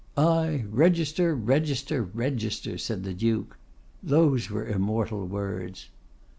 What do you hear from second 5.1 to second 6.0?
words.